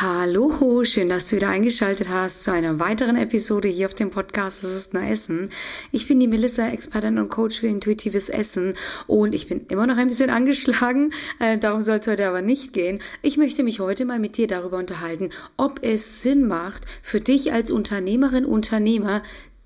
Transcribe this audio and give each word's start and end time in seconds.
Hallo, 0.00 0.84
schön, 0.84 1.08
dass 1.08 1.28
du 1.28 1.34
wieder 1.34 1.48
eingeschaltet 1.48 2.08
hast 2.08 2.44
zu 2.44 2.52
einer 2.52 2.78
weiteren 2.78 3.16
Episode 3.16 3.66
hier 3.66 3.86
auf 3.86 3.94
dem 3.94 4.12
Podcast 4.12 4.62
Das 4.62 4.70
ist 4.70 4.94
nur 4.94 5.02
Essen. 5.02 5.50
Ich 5.90 6.06
bin 6.06 6.20
die 6.20 6.28
Melissa, 6.28 6.68
Expertin 6.68 7.18
und 7.18 7.30
Coach 7.30 7.58
für 7.58 7.66
intuitives 7.66 8.28
Essen 8.28 8.74
und 9.08 9.34
ich 9.34 9.48
bin 9.48 9.66
immer 9.66 9.88
noch 9.88 9.96
ein 9.96 10.06
bisschen 10.06 10.30
angeschlagen, 10.30 11.12
äh, 11.40 11.58
darum 11.58 11.80
soll 11.80 11.96
es 11.96 12.06
heute 12.06 12.28
aber 12.28 12.42
nicht 12.42 12.72
gehen. 12.72 13.00
Ich 13.22 13.38
möchte 13.38 13.64
mich 13.64 13.80
heute 13.80 14.04
mal 14.04 14.20
mit 14.20 14.36
dir 14.36 14.46
darüber 14.46 14.78
unterhalten, 14.78 15.30
ob 15.56 15.80
es 15.82 16.22
Sinn 16.22 16.46
macht, 16.46 16.84
für 17.02 17.18
dich 17.18 17.52
als 17.52 17.72
Unternehmerin, 17.72 18.44
Unternehmer 18.44 19.24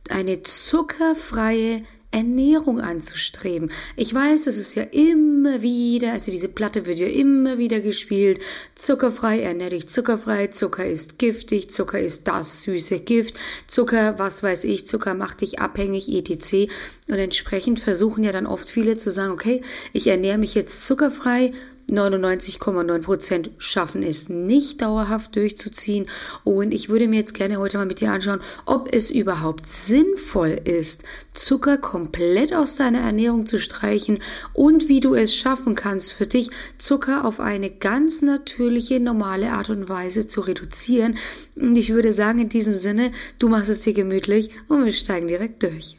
eine 0.09 0.43
zuckerfreie 0.43 1.83
Ernährung 2.13 2.81
anzustreben. 2.81 3.73
Ich 3.97 4.15
weiß, 4.15 4.47
es 4.47 4.59
ist 4.59 4.75
ja 4.75 4.85
immer 4.85 5.63
wieder, 5.63 6.13
also 6.13 6.31
diese 6.31 6.49
Platte 6.49 6.87
wird 6.87 6.99
ja 6.99 7.09
immer 7.09 7.59
wieder 7.59 7.81
gespielt. 7.81 8.41
Zuckerfrei 8.75 9.41
ernähre 9.41 9.71
dich 9.71 9.89
zuckerfrei, 9.89 10.49
Zucker 10.49 10.87
ist 10.87 11.19
giftig, 11.19 11.71
Zucker 11.71 11.99
ist 11.99 12.29
das 12.29 12.63
süße 12.63 13.01
Gift, 13.01 13.35
Zucker, 13.67 14.19
was 14.19 14.43
weiß 14.43 14.65
ich, 14.65 14.87
Zucker 14.87 15.15
macht 15.15 15.41
dich 15.41 15.59
abhängig, 15.59 16.09
etc. 16.13 16.71
Und 17.09 17.19
entsprechend 17.19 17.81
versuchen 17.81 18.23
ja 18.23 18.33
dann 18.33 18.47
oft 18.47 18.69
viele 18.69 18.97
zu 18.97 19.11
sagen, 19.11 19.33
okay, 19.33 19.63
ich 19.93 20.07
ernähre 20.07 20.39
mich 20.39 20.55
jetzt 20.55 20.87
zuckerfrei, 20.87 21.53
99,9 21.91 23.03
Prozent 23.03 23.51
schaffen 23.59 24.03
es 24.03 24.29
nicht 24.29 24.83
dauerhaft 24.83 25.37
durchzuziehen. 25.37 26.07
Und 26.45 26.73
ich 26.73 26.89
würde 26.89 27.09
mir 27.09 27.21
jetzt 27.21 27.35
gerne 27.35 27.59
heute 27.59 27.79
mal 27.79 27.87
mit 27.87 28.01
dir 28.01 28.13
anschauen, 28.13 28.41
ob 28.65 28.89
es 28.93 29.11
überhaupt 29.11 29.67
sinnvoll 29.67 30.61
ist, 30.65 31.05
Zucker 31.35 31.79
komplett 31.79 32.55
aus 32.55 32.77
deiner 32.77 33.01
Ernährung 33.01 33.47
zu 33.47 33.59
streichen 33.59 34.19
und 34.53 34.89
wie 34.89 35.01
du 35.01 35.15
es 35.15 35.35
schaffen 35.35 35.75
kannst, 35.75 36.13
für 36.13 36.27
dich 36.27 36.51
Zucker 36.79 37.25
auf 37.25 37.41
eine 37.41 37.71
ganz 37.71 38.23
natürliche, 38.23 39.01
normale 39.01 39.53
Art 39.53 39.71
und 39.71 39.89
Weise 39.89 40.27
zu 40.27 40.41
reduzieren. 40.43 41.17
Und 41.57 41.77
ich 41.77 41.93
würde 41.93 42.13
sagen, 42.13 42.39
in 42.39 42.49
diesem 42.49 42.77
Sinne, 42.77 43.13
du 43.39 43.49
machst 43.49 43.71
es 43.71 43.81
dir 43.81 43.93
gemütlich 43.93 44.51
und 44.69 44.85
wir 44.85 44.93
steigen 44.93 45.29
direkt 45.29 45.63
durch. 45.63 45.99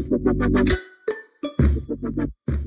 Thank 0.00 0.78
you. 2.48 2.57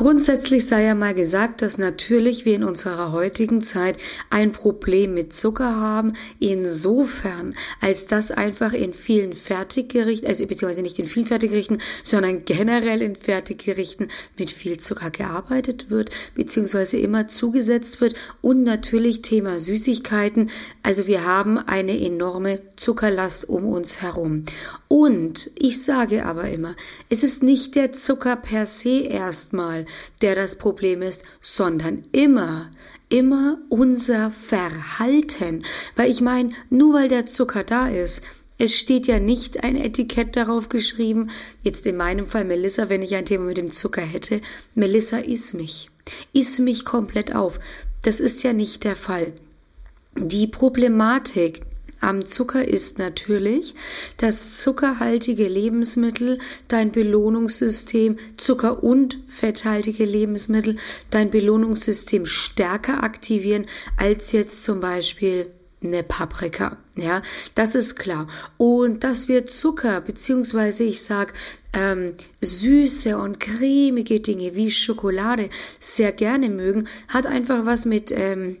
Grundsätzlich 0.00 0.64
sei 0.64 0.84
ja 0.84 0.94
mal 0.94 1.12
gesagt, 1.12 1.60
dass 1.60 1.76
natürlich 1.76 2.46
wir 2.46 2.54
in 2.54 2.64
unserer 2.64 3.12
heutigen 3.12 3.60
Zeit 3.60 3.98
ein 4.30 4.50
Problem 4.50 5.12
mit 5.12 5.34
Zucker 5.34 5.76
haben, 5.76 6.14
insofern, 6.38 7.54
als 7.82 8.06
dass 8.06 8.30
einfach 8.30 8.72
in 8.72 8.94
vielen 8.94 9.34
Fertiggerichten, 9.34 10.26
also 10.26 10.46
beziehungsweise 10.46 10.80
nicht 10.80 10.98
in 10.98 11.04
vielen 11.04 11.26
Fertiggerichten, 11.26 11.82
sondern 12.02 12.46
generell 12.46 13.02
in 13.02 13.14
Fertiggerichten 13.14 14.08
mit 14.38 14.50
viel 14.50 14.78
Zucker 14.78 15.10
gearbeitet 15.10 15.90
wird, 15.90 16.08
beziehungsweise 16.34 16.96
immer 16.96 17.28
zugesetzt 17.28 18.00
wird 18.00 18.14
und 18.40 18.62
natürlich 18.62 19.20
Thema 19.20 19.58
Süßigkeiten, 19.58 20.48
also 20.82 21.08
wir 21.08 21.26
haben 21.26 21.58
eine 21.58 22.00
enorme 22.00 22.62
Zuckerlast 22.76 23.46
um 23.50 23.66
uns 23.66 24.00
herum. 24.00 24.44
Und 24.88 25.50
ich 25.56 25.84
sage 25.84 26.24
aber 26.24 26.48
immer, 26.48 26.74
es 27.10 27.22
ist 27.22 27.42
nicht 27.42 27.76
der 27.76 27.92
Zucker 27.92 28.36
per 28.36 28.64
se 28.64 29.02
erstmal, 29.02 29.84
der 30.22 30.34
das 30.34 30.56
Problem 30.56 31.02
ist, 31.02 31.24
sondern 31.40 32.04
immer, 32.12 32.70
immer 33.08 33.58
unser 33.68 34.30
Verhalten. 34.30 35.64
Weil 35.96 36.10
ich 36.10 36.20
meine, 36.20 36.50
nur 36.68 36.94
weil 36.94 37.08
der 37.08 37.26
Zucker 37.26 37.64
da 37.64 37.88
ist, 37.88 38.22
es 38.58 38.76
steht 38.76 39.06
ja 39.06 39.18
nicht 39.18 39.64
ein 39.64 39.76
Etikett 39.76 40.36
darauf 40.36 40.68
geschrieben, 40.68 41.30
jetzt 41.62 41.86
in 41.86 41.96
meinem 41.96 42.26
Fall 42.26 42.44
Melissa, 42.44 42.90
wenn 42.90 43.00
ich 43.00 43.14
ein 43.14 43.24
Thema 43.24 43.46
mit 43.46 43.56
dem 43.56 43.70
Zucker 43.70 44.02
hätte, 44.02 44.42
Melissa 44.74 45.16
iss 45.16 45.54
mich. 45.54 45.88
Iss 46.34 46.58
mich 46.58 46.84
komplett 46.84 47.34
auf. 47.34 47.58
Das 48.02 48.20
ist 48.20 48.42
ja 48.42 48.52
nicht 48.52 48.84
der 48.84 48.96
Fall. 48.96 49.32
Die 50.14 50.46
Problematik 50.46 51.62
am 52.00 52.24
Zucker 52.24 52.66
ist 52.66 52.98
natürlich, 52.98 53.74
dass 54.16 54.60
zuckerhaltige 54.62 55.46
Lebensmittel 55.48 56.38
dein 56.68 56.92
Belohnungssystem, 56.92 58.16
Zucker- 58.36 58.82
und 58.82 59.18
fetthaltige 59.28 60.04
Lebensmittel 60.04 60.76
dein 61.10 61.30
Belohnungssystem 61.30 62.24
stärker 62.26 63.02
aktivieren 63.02 63.66
als 63.96 64.32
jetzt 64.32 64.64
zum 64.64 64.80
Beispiel 64.80 65.50
eine 65.82 66.02
Paprika. 66.02 66.76
Ja, 66.96 67.22
das 67.54 67.74
ist 67.74 67.96
klar. 67.96 68.28
Und 68.58 69.04
dass 69.04 69.28
wir 69.28 69.46
Zucker, 69.46 70.00
beziehungsweise 70.00 70.84
ich 70.84 71.02
sag 71.02 71.32
ähm, 71.72 72.12
süße 72.40 73.16
und 73.16 73.40
cremige 73.40 74.20
Dinge 74.20 74.54
wie 74.54 74.70
Schokolade 74.70 75.48
sehr 75.78 76.12
gerne 76.12 76.50
mögen, 76.50 76.88
hat 77.08 77.26
einfach 77.26 77.64
was 77.64 77.86
mit 77.86 78.12
ähm, 78.14 78.58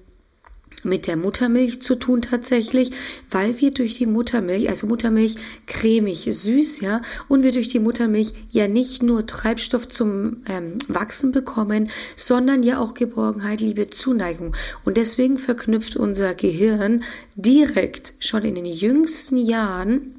mit 0.84 1.06
der 1.06 1.16
Muttermilch 1.16 1.82
zu 1.82 1.94
tun 1.94 2.22
tatsächlich, 2.22 2.90
weil 3.30 3.60
wir 3.60 3.70
durch 3.70 3.96
die 3.96 4.06
Muttermilch, 4.06 4.68
also 4.68 4.86
Muttermilch 4.86 5.36
cremig, 5.66 6.28
süß, 6.30 6.80
ja, 6.80 7.02
und 7.28 7.42
wir 7.42 7.52
durch 7.52 7.68
die 7.68 7.78
Muttermilch 7.78 8.32
ja 8.50 8.68
nicht 8.68 9.02
nur 9.02 9.26
Treibstoff 9.26 9.88
zum 9.88 10.38
ähm, 10.48 10.78
Wachsen 10.88 11.32
bekommen, 11.32 11.90
sondern 12.16 12.62
ja 12.62 12.78
auch 12.78 12.94
Geborgenheit, 12.94 13.60
Liebe, 13.60 13.90
Zuneigung. 13.90 14.54
Und 14.84 14.96
deswegen 14.96 15.38
verknüpft 15.38 15.96
unser 15.96 16.34
Gehirn 16.34 17.04
direkt 17.36 18.14
schon 18.20 18.44
in 18.44 18.54
den 18.54 18.66
jüngsten 18.66 19.36
Jahren 19.36 20.14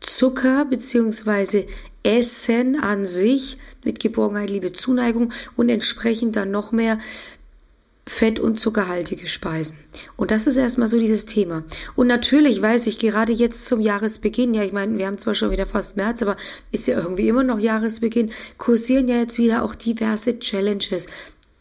Zucker 0.00 0.64
beziehungsweise 0.66 1.66
Essen 2.02 2.78
an 2.78 3.06
sich 3.06 3.56
mit 3.82 3.98
Geborgenheit, 3.98 4.50
Liebe, 4.50 4.72
Zuneigung 4.72 5.32
und 5.56 5.70
entsprechend 5.70 6.36
dann 6.36 6.50
noch 6.50 6.70
mehr 6.70 6.98
fett- 8.06 8.40
und 8.40 8.60
zuckerhaltige 8.60 9.26
Speisen. 9.26 9.76
Und 10.16 10.30
das 10.30 10.46
ist 10.46 10.56
erstmal 10.56 10.88
so 10.88 10.98
dieses 10.98 11.24
Thema. 11.24 11.64
Und 11.96 12.06
natürlich 12.06 12.60
weiß 12.60 12.86
ich 12.86 12.98
gerade 12.98 13.32
jetzt 13.32 13.66
zum 13.66 13.80
Jahresbeginn, 13.80 14.54
ja, 14.54 14.62
ich 14.62 14.72
meine, 14.72 14.98
wir 14.98 15.06
haben 15.06 15.18
zwar 15.18 15.34
schon 15.34 15.50
wieder 15.50 15.66
fast 15.66 15.96
März, 15.96 16.22
aber 16.22 16.36
ist 16.70 16.86
ja 16.86 16.98
irgendwie 16.98 17.28
immer 17.28 17.42
noch 17.42 17.58
Jahresbeginn, 17.58 18.30
kursieren 18.58 19.08
ja 19.08 19.16
jetzt 19.16 19.38
wieder 19.38 19.62
auch 19.62 19.74
diverse 19.74 20.38
Challenges. 20.38 21.06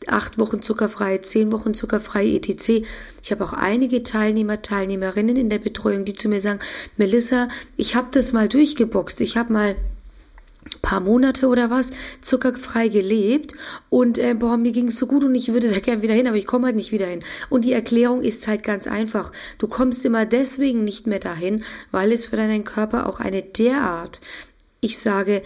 Acht 0.06 0.38
Wochen 0.38 0.62
zuckerfrei, 0.62 1.20
zehn 1.20 1.54
Wochen 1.54 1.74
zuckerfrei, 1.74 2.28
etc. 2.36 2.84
Ich 3.24 3.32
habe 3.32 3.46
auch 3.46 3.54
einige 3.54 4.04
Teilnehmer, 4.04 4.62
Teilnehmerinnen 4.62 5.38
in 5.38 5.50
der 5.50 5.60
Betreuung, 5.60 6.04
die 6.04 6.14
zu 6.14 6.28
mir 6.28 6.42
sagen, 6.42 6.60
Melissa, 6.98 7.48
ich 7.78 7.96
habe 7.96 8.10
das 8.12 8.34
mal 8.34 8.50
durchgeboxt, 8.50 9.22
ich 9.22 9.38
habe 9.38 9.54
mal 9.54 9.76
paar 10.82 11.02
Monate 11.02 11.48
oder 11.48 11.70
was 11.70 11.92
zuckerfrei 12.22 12.88
gelebt 12.88 13.56
und 13.90 14.18
äh, 14.18 14.34
boah, 14.34 14.58
mir 14.58 14.72
ging 14.72 14.88
es 14.90 14.98
so 14.98 15.08
gut 15.08 15.24
und 15.24 15.36
ich 15.36 15.52
würde 15.52 15.70
da 15.70 15.80
gern 15.82 16.02
wieder 16.02 16.14
hin, 16.14 16.28
aber 16.28 16.38
ich 16.38 16.48
komme 16.48 16.68
halt 16.68 16.76
nicht 16.76 16.92
wieder 16.92 17.08
hin. 17.08 17.24
Und 17.50 17.66
die 17.66 17.74
Erklärung 17.74 18.22
ist 18.22 18.48
halt 18.48 18.64
ganz 18.64 18.88
einfach. 18.88 19.32
Du 19.58 19.68
kommst 19.68 20.06
immer 20.06 20.26
deswegen 20.26 20.84
nicht 20.84 21.08
mehr 21.08 21.20
dahin, 21.20 21.64
weil 21.92 22.12
es 22.12 22.28
für 22.28 22.36
deinen 22.36 22.64
Körper 22.64 23.08
auch 23.08 23.20
eine 23.20 23.42
derart, 23.42 24.22
ich 24.82 24.98
sage, 24.98 25.42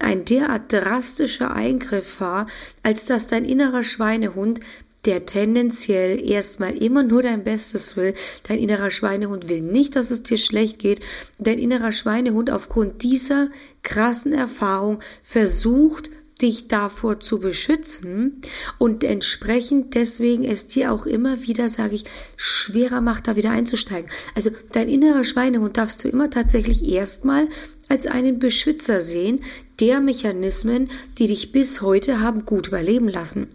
ein 0.00 0.24
derart 0.24 0.72
drastischer 0.72 1.54
Eingriff 1.54 2.20
war, 2.20 2.46
als 2.82 3.06
dass 3.06 3.26
dein 3.26 3.44
innerer 3.44 3.82
Schweinehund 3.82 4.60
der 5.06 5.26
tendenziell 5.26 6.24
erstmal 6.28 6.76
immer 6.76 7.02
nur 7.02 7.22
dein 7.22 7.44
Bestes 7.44 7.96
will. 7.96 8.14
Dein 8.48 8.58
innerer 8.58 8.90
Schweinehund 8.90 9.48
will 9.48 9.62
nicht, 9.62 9.96
dass 9.96 10.10
es 10.10 10.22
dir 10.22 10.38
schlecht 10.38 10.78
geht. 10.78 11.00
Dein 11.38 11.58
innerer 11.58 11.92
Schweinehund 11.92 12.50
aufgrund 12.50 13.02
dieser 13.02 13.50
krassen 13.82 14.32
Erfahrung 14.32 15.00
versucht, 15.22 16.10
dich 16.42 16.68
davor 16.68 17.20
zu 17.20 17.38
beschützen 17.38 18.40
und 18.78 19.04
entsprechend 19.04 19.94
deswegen 19.94 20.44
es 20.44 20.66
dir 20.66 20.92
auch 20.92 21.06
immer 21.06 21.42
wieder, 21.42 21.68
sage 21.68 21.94
ich, 21.94 22.04
schwerer 22.36 23.00
macht, 23.00 23.28
da 23.28 23.36
wieder 23.36 23.50
einzusteigen. 23.50 24.10
Also 24.34 24.50
dein 24.72 24.88
innerer 24.88 25.24
Schweinehund 25.24 25.76
darfst 25.76 26.02
du 26.02 26.08
immer 26.08 26.30
tatsächlich 26.30 26.88
erstmal 26.88 27.48
als 27.88 28.06
einen 28.06 28.38
Beschützer 28.38 29.00
sehen, 29.00 29.40
der 29.80 30.00
Mechanismen, 30.00 30.90
die 31.18 31.28
dich 31.28 31.52
bis 31.52 31.82
heute 31.82 32.20
haben 32.20 32.44
gut 32.44 32.68
überleben 32.68 33.08
lassen. 33.08 33.48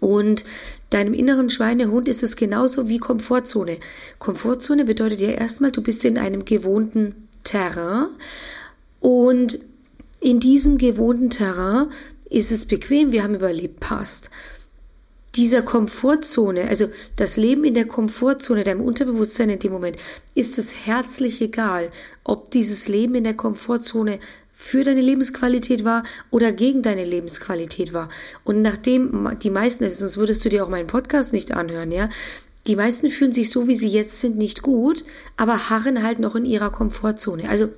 Und 0.00 0.44
deinem 0.90 1.14
inneren 1.14 1.48
Schweinehund 1.48 2.08
ist 2.08 2.22
es 2.22 2.36
genauso 2.36 2.88
wie 2.88 2.98
Komfortzone. 2.98 3.78
Komfortzone 4.18 4.84
bedeutet 4.84 5.20
ja 5.20 5.30
erstmal, 5.30 5.72
du 5.72 5.82
bist 5.82 6.04
in 6.04 6.18
einem 6.18 6.44
gewohnten 6.44 7.28
Terrain 7.44 8.08
und 9.00 9.58
in 10.20 10.40
diesem 10.40 10.78
gewohnten 10.78 11.30
Terrain 11.30 11.90
ist 12.30 12.52
es 12.52 12.66
bequem, 12.66 13.12
wir 13.12 13.22
haben 13.22 13.34
überlebt, 13.34 13.80
passt. 13.80 14.30
Dieser 15.34 15.62
Komfortzone, 15.62 16.68
also 16.68 16.88
das 17.16 17.36
Leben 17.36 17.64
in 17.64 17.74
der 17.74 17.86
Komfortzone, 17.86 18.64
deinem 18.64 18.82
Unterbewusstsein 18.82 19.50
in 19.50 19.58
dem 19.58 19.72
Moment, 19.72 19.96
ist 20.34 20.58
es 20.58 20.86
herzlich 20.86 21.40
egal, 21.40 21.90
ob 22.22 22.50
dieses 22.50 22.86
Leben 22.86 23.14
in 23.14 23.24
der 23.24 23.34
Komfortzone 23.34 24.18
für 24.62 24.84
deine 24.84 25.00
Lebensqualität 25.00 25.84
war 25.84 26.04
oder 26.30 26.52
gegen 26.52 26.82
deine 26.82 27.04
Lebensqualität 27.04 27.92
war. 27.92 28.08
Und 28.44 28.62
nachdem 28.62 29.28
die 29.42 29.50
meisten, 29.50 29.82
also 29.82 29.96
sonst 29.96 30.16
würdest 30.16 30.44
du 30.44 30.48
dir 30.48 30.64
auch 30.64 30.68
meinen 30.68 30.86
Podcast 30.86 31.32
nicht 31.32 31.52
anhören, 31.52 31.90
ja, 31.90 32.08
die 32.68 32.76
meisten 32.76 33.10
fühlen 33.10 33.32
sich 33.32 33.50
so, 33.50 33.66
wie 33.66 33.74
sie 33.74 33.88
jetzt 33.88 34.20
sind, 34.20 34.38
nicht 34.38 34.62
gut, 34.62 35.02
aber 35.36 35.68
harren 35.68 36.04
halt 36.04 36.20
noch 36.20 36.36
in 36.36 36.44
ihrer 36.44 36.70
Komfortzone. 36.70 37.48
Also 37.48 37.70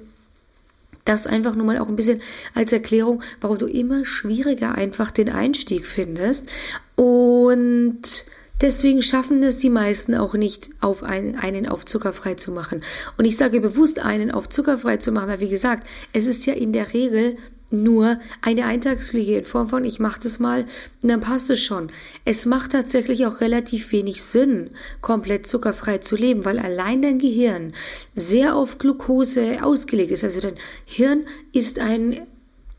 Das 1.06 1.26
einfach 1.26 1.54
nur 1.54 1.66
mal 1.66 1.78
auch 1.78 1.88
ein 1.88 1.96
bisschen 1.96 2.22
als 2.54 2.72
Erklärung, 2.72 3.22
warum 3.40 3.58
du 3.58 3.66
immer 3.66 4.04
schwieriger 4.04 4.74
einfach 4.74 5.10
den 5.10 5.30
Einstieg 5.30 5.86
findest. 5.86 6.48
Und 6.96 8.24
Deswegen 8.64 9.02
schaffen 9.02 9.42
es 9.42 9.58
die 9.58 9.68
meisten 9.68 10.14
auch 10.14 10.32
nicht, 10.32 10.70
auf 10.80 11.02
einen, 11.02 11.34
einen 11.34 11.68
auf 11.68 11.84
zuckerfrei 11.84 12.32
zu 12.32 12.50
machen. 12.50 12.80
Und 13.18 13.26
ich 13.26 13.36
sage 13.36 13.60
bewusst 13.60 13.98
einen 13.98 14.30
auf 14.30 14.48
zuckerfrei 14.48 14.96
zu 14.96 15.12
machen, 15.12 15.28
weil 15.28 15.40
wie 15.40 15.50
gesagt, 15.50 15.86
es 16.14 16.26
ist 16.26 16.46
ja 16.46 16.54
in 16.54 16.72
der 16.72 16.94
Regel 16.94 17.36
nur 17.68 18.18
eine 18.40 18.64
Eintagsfliege 18.64 19.36
in 19.36 19.44
Form 19.44 19.68
von 19.68 19.84
ich 19.84 20.00
mache 20.00 20.20
das 20.22 20.38
mal 20.38 20.64
und 21.02 21.10
dann 21.10 21.20
passt 21.20 21.50
es 21.50 21.60
schon. 21.60 21.90
Es 22.24 22.46
macht 22.46 22.72
tatsächlich 22.72 23.26
auch 23.26 23.42
relativ 23.42 23.92
wenig 23.92 24.22
Sinn, 24.22 24.70
komplett 25.02 25.46
zuckerfrei 25.46 25.98
zu 25.98 26.16
leben, 26.16 26.46
weil 26.46 26.58
allein 26.58 27.02
dein 27.02 27.18
Gehirn 27.18 27.74
sehr 28.14 28.56
auf 28.56 28.78
Glucose 28.78 29.62
ausgelegt 29.62 30.10
ist. 30.10 30.24
Also 30.24 30.40
dein 30.40 30.56
Hirn 30.86 31.26
ist 31.52 31.80
ein 31.80 32.26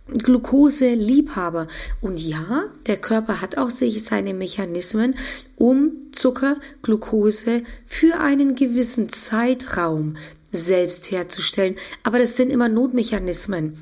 Glucose-Liebhaber. 0.07 1.68
Und 2.02 2.19
ja, 2.19 2.66
der 2.88 2.98
Körper 2.98 3.42
hat 3.42 3.57
auch 3.57 3.69
sich 3.69 4.04
seine 4.04 4.34
Mechanismen, 4.34 5.16
um 5.56 5.92
Zucker, 6.12 6.57
Glucose 6.81 7.63
für 7.86 8.19
einen 8.19 8.56
gewissen 8.56 9.10
Zeitraum 9.10 10.18
selbst 10.52 11.12
herzustellen. 11.12 11.75
Aber 12.04 12.19
das 12.19 12.38
sind 12.38 12.52
immer 12.52 12.69
Notmechanismen. 12.69 13.78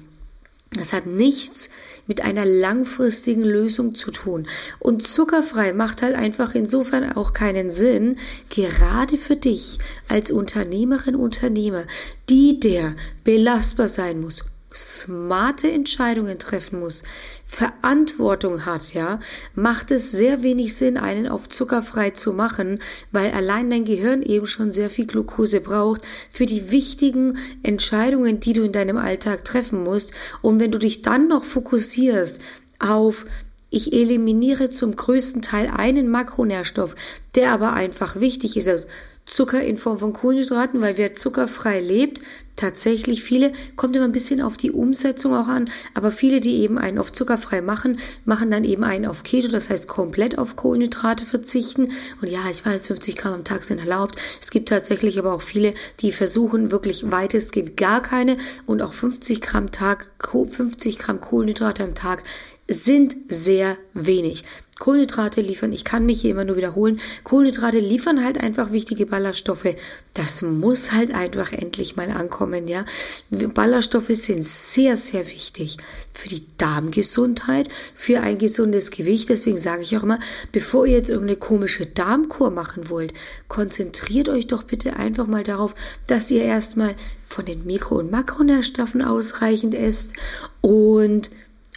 Das 0.76 0.92
hat 0.92 1.06
nichts 1.06 1.70
mit 2.08 2.22
einer 2.22 2.46
langfristigen 2.46 3.44
Lösung 3.44 3.94
zu 3.94 4.10
tun. 4.10 4.48
Und 4.80 5.06
zuckerfrei 5.06 5.72
macht 5.72 6.02
halt 6.02 6.16
einfach 6.16 6.56
insofern 6.56 7.12
auch 7.14 7.34
keinen 7.34 7.70
Sinn, 7.70 8.18
gerade 8.50 9.18
für 9.18 9.36
dich 9.36 9.78
als 10.10 10.32
Unternehmerin, 10.32 11.16
Unternehmer, 11.16 11.86
die 12.30 12.60
der 12.60 12.96
belastbar 13.24 13.88
sein 13.88 14.20
muss, 14.20 14.46
smarte 14.74 15.72
Entscheidungen 15.72 16.40
treffen 16.40 16.80
muss, 16.80 17.04
Verantwortung 17.46 18.66
hat, 18.66 18.94
ja, 18.94 19.20
macht 19.56 19.92
es 19.92 20.12
sehr 20.12 20.44
wenig 20.44 20.76
Sinn, 20.76 20.98
einen 20.98 21.28
auf 21.28 21.48
zuckerfrei 21.50 22.10
zu 22.12 22.34
machen, 22.34 22.80
weil 23.12 23.32
allein 23.32 23.70
dein 23.70 23.86
Gehirn 23.86 24.22
eben 24.22 24.46
schon 24.46 24.72
sehr 24.72 24.90
viel 24.90 25.06
Glucose 25.06 25.62
braucht 25.62 26.02
für 26.32 26.46
die 26.46 26.72
wichtigen 26.72 27.38
Entscheidungen, 27.62 28.40
die 28.40 28.54
du 28.54 28.64
in 28.64 28.72
deinem 28.72 28.98
Alltag 28.98 29.46
treffen 29.46 29.84
musst. 29.84 30.12
Und 30.42 30.60
wenn 30.60 30.72
du 30.72 30.80
dich 30.80 31.02
dann 31.02 31.28
noch 31.28 31.44
fokussierst 31.44 32.42
auf 32.80 33.26
ich 33.74 33.92
eliminiere 33.92 34.70
zum 34.70 34.96
größten 34.96 35.42
Teil 35.42 35.68
einen 35.68 36.08
Makronährstoff, 36.08 36.96
der 37.34 37.52
aber 37.52 37.74
einfach 37.74 38.20
wichtig 38.20 38.56
ist. 38.56 38.68
Also 38.68 38.86
Zucker 39.26 39.64
in 39.64 39.78
Form 39.78 39.98
von 39.98 40.14
Kohlenhydraten, 40.14 40.80
weil 40.80 40.98
wer 40.98 41.16
zuckerfrei 41.16 41.80
lebt, 41.80 42.22
tatsächlich 42.56 43.24
viele, 43.24 43.52
kommt 43.76 43.96
immer 43.96 44.06
ein 44.06 44.12
bisschen 44.12 44.42
auf 44.42 44.58
die 44.58 44.72
Umsetzung 44.72 45.34
auch 45.36 45.48
an, 45.48 45.70
aber 45.94 46.12
viele, 46.12 46.40
die 46.40 46.62
eben 46.62 46.78
einen 46.78 47.00
auf 47.00 47.12
zuckerfrei 47.12 47.62
machen, 47.62 48.00
machen 48.26 48.52
dann 48.52 48.64
eben 48.64 48.84
einen 48.84 49.06
auf 49.06 49.24
Keto, 49.24 49.48
das 49.50 49.70
heißt 49.70 49.88
komplett 49.88 50.38
auf 50.38 50.56
Kohlenhydrate 50.56 51.26
verzichten. 51.26 51.92
Und 52.22 52.30
ja, 52.30 52.42
ich 52.50 52.66
weiß, 52.66 52.88
50 52.88 53.16
Gramm 53.16 53.34
am 53.34 53.44
Tag 53.44 53.64
sind 53.64 53.80
erlaubt. 53.80 54.16
Es 54.42 54.52
gibt 54.52 54.70
tatsächlich 54.70 55.20
aber 55.20 55.34
auch 55.34 55.42
viele, 55.42 55.74
die 56.00 56.12
versuchen 56.12 56.72
wirklich 56.72 57.12
weitestgehend 57.12 57.78
gar 57.78 58.02
keine 58.02 58.38
und 58.66 58.82
auch 58.82 58.94
50 58.94 59.42
Gramm 59.42 59.72
Tag, 59.72 60.12
50 60.28 60.98
Gramm 60.98 61.22
Kohlenhydrate 61.22 61.84
am 61.84 61.96
Tag 61.96 62.24
sind 62.68 63.16
sehr 63.28 63.78
wenig. 63.94 64.44
Kohlenhydrate 64.80 65.40
liefern, 65.40 65.72
ich 65.72 65.84
kann 65.84 66.06
mich 66.06 66.22
hier 66.22 66.32
immer 66.32 66.46
nur 66.46 66.58
wiederholen, 66.58 67.00
Kohlenhydrate 67.24 67.78
liefern 67.78 68.24
halt 68.24 68.40
einfach 68.40 68.72
wichtige 68.72 69.06
Ballaststoffe. 69.06 69.76
Das 70.14 70.42
muss 70.42 70.92
halt 70.92 71.14
einfach 71.14 71.52
endlich 71.54 71.96
mal 71.96 72.10
ankommen, 72.10 72.68
ja. 72.68 72.86
Ballaststoffe 73.30 74.10
sind 74.10 74.44
sehr, 74.44 74.98
sehr 74.98 75.30
wichtig 75.30 75.78
für 76.12 76.28
die 76.28 76.46
Darmgesundheit, 76.58 77.68
für 77.96 78.22
ein 78.22 78.40
gesundes 78.40 78.90
Gewicht. 78.90 79.30
Deswegen 79.30 79.58
sage 79.58 79.84
ich 79.84 79.96
auch 79.96 80.04
immer, 80.04 80.20
bevor 80.52 80.88
ihr 80.88 80.98
jetzt 80.98 81.10
irgendeine 81.10 81.38
komische 81.38 81.86
Darmkur 81.86 82.50
machen 82.50 82.90
wollt, 82.90 83.14
konzentriert 83.48 84.28
euch 84.28 84.48
doch 84.48 84.64
bitte 84.64 84.96
einfach 84.96 85.28
mal 85.28 85.44
darauf, 85.44 85.76
dass 86.08 86.32
ihr 86.32 86.44
erstmal 86.44 86.96
von 87.34 87.46
den 87.46 87.66
Mikro- 87.66 87.98
und 87.98 88.12
Makronährstoffen 88.12 89.02
ausreichend 89.02 89.74
esst 89.74 90.14
und 90.62 91.32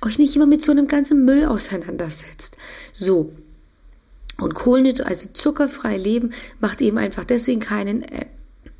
euch 0.04 0.18
nicht 0.18 0.36
immer 0.36 0.46
mit 0.46 0.62
so 0.62 0.70
einem 0.70 0.86
ganzen 0.86 1.24
Müll 1.24 1.46
auseinandersetzt. 1.46 2.56
So. 2.92 3.32
Und 4.38 4.54
Kohlenhydrate, 4.54 5.08
also 5.08 5.28
zuckerfrei 5.32 5.96
leben, 5.96 6.32
macht 6.60 6.82
eben 6.82 6.98
einfach 6.98 7.24
deswegen 7.24 7.60
keinen 7.60 8.02
äh, 8.02 8.26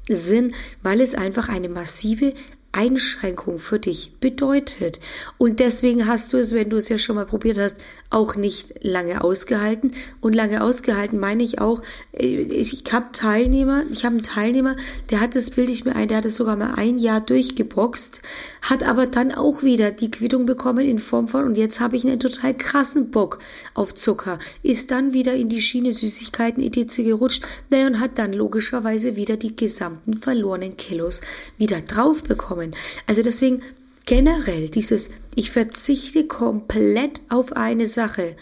Sinn, 0.08 0.52
weil 0.82 1.00
es 1.00 1.14
einfach 1.14 1.48
eine 1.48 1.70
massive 1.70 2.34
Einschränkung 2.76 3.58
für 3.58 3.78
dich 3.78 4.12
bedeutet. 4.20 5.00
Und 5.38 5.60
deswegen 5.60 6.06
hast 6.06 6.32
du 6.32 6.36
es, 6.36 6.54
wenn 6.54 6.68
du 6.68 6.76
es 6.76 6.88
ja 6.88 6.98
schon 6.98 7.16
mal 7.16 7.26
probiert 7.26 7.58
hast, 7.58 7.78
auch 8.10 8.36
nicht 8.36 8.74
lange 8.82 9.24
ausgehalten. 9.24 9.92
Und 10.20 10.34
lange 10.34 10.62
ausgehalten 10.62 11.18
meine 11.18 11.42
ich 11.42 11.58
auch, 11.58 11.82
äh, 12.12 12.26
ich 12.26 12.84
habe 12.92 13.06
Teilnehmer, 13.12 13.84
ich 13.90 14.04
habe 14.04 14.16
einen 14.16 14.22
Teilnehmer, 14.22 14.76
der 15.10 15.20
hat 15.20 15.34
das 15.34 15.50
Bild 15.50 15.70
ich 15.70 15.84
mir 15.84 15.96
ein, 15.96 16.08
der 16.08 16.18
hat 16.18 16.26
es 16.26 16.36
sogar 16.36 16.56
mal 16.56 16.74
ein 16.76 16.98
Jahr 16.98 17.20
durchgeboxt, 17.20 18.20
hat 18.62 18.82
aber 18.82 19.06
dann 19.06 19.32
auch 19.32 19.62
wieder 19.62 19.90
die 19.90 20.10
Quittung 20.10 20.46
bekommen 20.46 20.84
in 20.84 20.98
Form 20.98 21.28
von, 21.28 21.44
und 21.44 21.56
jetzt 21.56 21.80
habe 21.80 21.96
ich 21.96 22.06
einen 22.06 22.20
total 22.20 22.54
krassen 22.54 23.10
Bock 23.10 23.38
auf 23.74 23.94
Zucker, 23.94 24.38
ist 24.62 24.90
dann 24.90 25.12
wieder 25.12 25.34
in 25.34 25.48
die 25.48 25.62
Schiene 25.62 25.92
Süßigkeiten 25.92 26.62
etc. 26.62 26.96
gerutscht, 26.96 27.44
naja, 27.70 27.86
und 27.86 28.00
hat 28.00 28.18
dann 28.18 28.32
logischerweise 28.32 29.16
wieder 29.16 29.36
die 29.36 29.56
gesamten 29.56 30.14
verlorenen 30.14 30.76
Kilos 30.76 31.22
wieder 31.56 31.80
drauf 31.80 32.22
bekommen 32.22 32.65
kommen. 32.70 32.82
Also 33.06 33.22
deswegen 33.22 33.62
generell 34.04 34.68
dieses, 34.68 35.10
ich 35.34 35.50
verzichte 35.50 36.26
komplett 36.26 37.20
auf 37.28 37.52
eine 37.52 37.86
Sache, 37.86 38.36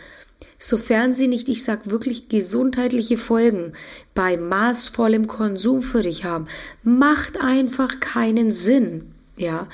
sofern 0.58 1.14
sie 1.14 1.28
nicht, 1.28 1.48
ich 1.48 1.64
sag 1.64 1.90
wirklich 1.90 2.28
gesundheitliche 2.28 3.16
Folgen 3.16 3.72
bei 4.14 4.36
maßvollem 4.36 5.26
Konsum 5.26 5.82
für 5.82 6.02
dich 6.02 6.24
haben, 6.24 6.46
macht 6.82 7.40
einfach 7.40 8.00
keinen 8.00 8.52
Sinn. 8.52 9.12
Ja, 9.36 9.68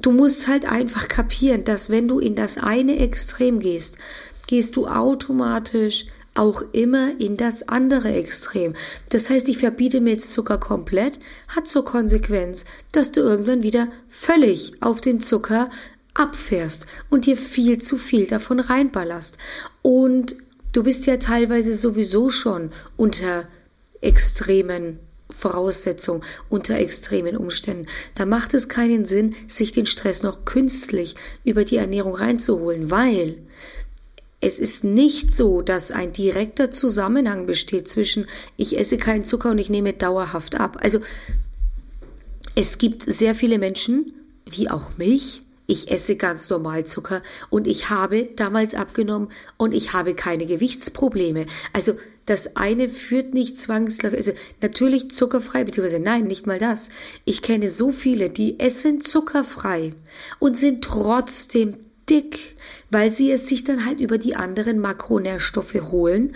du 0.00 0.12
musst 0.12 0.48
halt 0.48 0.64
einfach 0.66 1.08
kapieren, 1.08 1.64
dass 1.64 1.90
wenn 1.90 2.08
du 2.08 2.18
in 2.20 2.34
das 2.34 2.56
eine 2.56 2.98
Extrem 2.98 3.60
gehst, 3.60 3.98
gehst 4.46 4.76
du 4.76 4.86
automatisch 4.86 6.06
auch 6.38 6.62
immer 6.72 7.18
in 7.18 7.36
das 7.36 7.68
andere 7.68 8.12
Extrem. 8.12 8.74
Das 9.10 9.28
heißt, 9.28 9.48
ich 9.48 9.58
verbiete 9.58 10.00
mir 10.00 10.12
jetzt 10.12 10.32
Zucker 10.32 10.58
komplett, 10.58 11.18
hat 11.48 11.66
zur 11.66 11.84
Konsequenz, 11.84 12.64
dass 12.92 13.12
du 13.12 13.20
irgendwann 13.20 13.62
wieder 13.62 13.88
völlig 14.08 14.72
auf 14.80 15.00
den 15.00 15.20
Zucker 15.20 15.68
abfährst 16.14 16.86
und 17.10 17.26
dir 17.26 17.36
viel 17.36 17.78
zu 17.78 17.96
viel 17.96 18.26
davon 18.26 18.60
reinballerst. 18.60 19.38
Und 19.82 20.36
du 20.72 20.82
bist 20.82 21.06
ja 21.06 21.16
teilweise 21.16 21.74
sowieso 21.74 22.28
schon 22.28 22.70
unter 22.96 23.48
extremen 24.00 25.00
Voraussetzungen, 25.30 26.22
unter 26.48 26.78
extremen 26.78 27.36
Umständen. 27.36 27.86
Da 28.14 28.26
macht 28.26 28.54
es 28.54 28.68
keinen 28.68 29.04
Sinn, 29.04 29.34
sich 29.46 29.72
den 29.72 29.86
Stress 29.86 30.22
noch 30.22 30.44
künstlich 30.44 31.16
über 31.44 31.64
die 31.64 31.76
Ernährung 31.76 32.14
reinzuholen, 32.14 32.90
weil 32.90 33.38
es 34.40 34.60
ist 34.60 34.84
nicht 34.84 35.34
so, 35.34 35.62
dass 35.62 35.90
ein 35.90 36.12
direkter 36.12 36.70
Zusammenhang 36.70 37.46
besteht 37.46 37.88
zwischen 37.88 38.26
ich 38.56 38.78
esse 38.78 38.96
keinen 38.96 39.24
Zucker 39.24 39.50
und 39.50 39.58
ich 39.58 39.70
nehme 39.70 39.92
dauerhaft 39.92 40.60
ab. 40.60 40.78
Also 40.80 41.00
es 42.54 42.78
gibt 42.78 43.02
sehr 43.02 43.34
viele 43.34 43.58
Menschen, 43.58 44.12
wie 44.48 44.70
auch 44.70 44.96
mich, 44.96 45.42
ich 45.66 45.90
esse 45.90 46.16
ganz 46.16 46.48
normal 46.48 46.84
Zucker 46.84 47.22
und 47.50 47.66
ich 47.66 47.90
habe 47.90 48.30
damals 48.36 48.74
abgenommen 48.74 49.28
und 49.56 49.74
ich 49.74 49.92
habe 49.92 50.14
keine 50.14 50.46
Gewichtsprobleme. 50.46 51.46
Also 51.72 51.94
das 52.24 52.56
eine 52.56 52.88
führt 52.88 53.34
nicht 53.34 53.58
zwangsläufig, 53.58 54.18
also 54.18 54.32
natürlich 54.60 55.10
zuckerfrei, 55.10 55.64
beziehungsweise 55.64 56.02
nein, 56.02 56.24
nicht 56.24 56.46
mal 56.46 56.58
das. 56.58 56.90
Ich 57.24 57.42
kenne 57.42 57.68
so 57.68 57.90
viele, 57.92 58.30
die 58.30 58.60
essen 58.60 59.00
zuckerfrei 59.00 59.94
und 60.38 60.56
sind 60.56 60.84
trotzdem 60.84 61.76
dick, 62.08 62.56
weil 62.90 63.10
sie 63.10 63.30
es 63.30 63.48
sich 63.48 63.64
dann 63.64 63.84
halt 63.84 64.00
über 64.00 64.18
die 64.18 64.36
anderen 64.36 64.78
Makronährstoffe 64.78 65.74
holen 65.90 66.34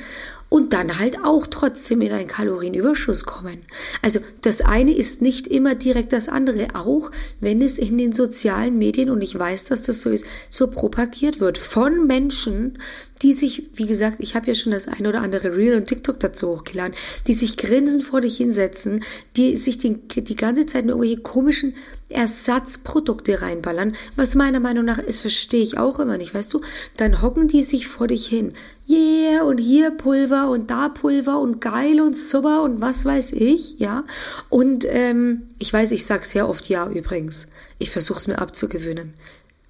und 0.53 0.75
dann 0.75 0.99
halt 0.99 1.25
auch 1.25 1.47
trotzdem 1.47 2.03
in 2.03 2.13
einen 2.13 2.27
Kalorienüberschuss 2.27 3.25
kommen. 3.25 3.63
Also 4.03 4.21
das 4.43 4.61
eine 4.61 4.95
ist 4.95 5.23
nicht 5.23 5.49
immer 5.49 5.75
direkt 5.75 6.13
das 6.13 6.29
andere, 6.29 6.69
auch 6.75 7.11
wenn 7.41 7.63
es 7.63 7.79
in 7.79 7.97
den 7.97 8.13
sozialen 8.13 8.77
Medien, 8.77 9.09
und 9.09 9.23
ich 9.23 9.39
weiß, 9.39 9.65
dass 9.65 9.81
das 9.81 10.03
so 10.03 10.11
ist, 10.11 10.27
so 10.51 10.67
propagiert 10.67 11.41
wird 11.41 11.57
von 11.57 12.07
Menschen, 12.07 12.79
die 13.23 13.33
sich, 13.33 13.65
wie 13.75 13.87
gesagt, 13.87 14.17
ich 14.19 14.35
habe 14.35 14.49
ja 14.49 14.55
schon 14.55 14.73
das 14.73 14.89
ein 14.89 15.07
oder 15.07 15.21
andere 15.21 15.57
Reel 15.57 15.77
und 15.77 15.87
TikTok 15.87 16.19
dazu 16.19 16.49
hochgeladen, 16.49 16.95
die 17.27 17.35
sich 17.35 17.57
grinsend 17.57 18.03
vor 18.03 18.21
dich 18.21 18.37
hinsetzen, 18.37 19.05
die 19.37 19.57
sich 19.57 19.79
die, 19.79 19.97
die 19.97 20.37
ganze 20.37 20.67
Zeit 20.67 20.85
nur 20.85 20.97
irgendwelche 20.97 21.23
komischen 21.23 21.75
Ersatzprodukte 22.09 23.43
reinballern, 23.43 23.97
was 24.17 24.35
meiner 24.35 24.61
Meinung 24.61 24.85
nach 24.85 24.99
ist, 24.99 25.21
verstehe 25.21 25.63
ich 25.63 25.79
auch 25.79 25.99
immer 25.99 26.19
nicht, 26.19 26.35
weißt 26.35 26.53
du? 26.53 26.61
Dann 26.97 27.23
hocken 27.23 27.49
die 27.49 27.63
sich 27.63 27.89
vor 27.89 28.07
dich 28.07 28.27
hin. 28.27 28.53
Yeah, 28.89 29.45
und 29.45 29.59
hier 29.59 29.91
Pulver 29.91 30.51
und 30.51 30.71
da 30.71 30.89
Pulver 30.89 31.39
und 31.39 31.61
geil 31.61 32.01
und 32.01 32.17
super 32.17 32.63
und 32.63 32.81
was 32.81 33.05
weiß 33.05 33.33
ich, 33.33 33.79
ja. 33.79 34.05
Und 34.51 34.85
ähm, 34.89 35.43
ich 35.59 35.73
weiß, 35.73 35.93
ich 35.93 36.05
sag 36.05 36.25
sehr 36.25 36.49
oft 36.49 36.69
ja 36.69 36.89
übrigens. 36.89 37.47
Ich 37.79 37.91
versuche 37.91 38.19
es 38.19 38.27
mir 38.27 38.39
abzugewöhnen. 38.39 39.15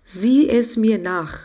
Sieh 0.05 0.49
es 0.49 0.77
mir 0.77 0.99
nach. 0.99 1.39